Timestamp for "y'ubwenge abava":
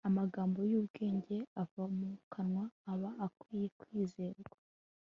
0.71-1.85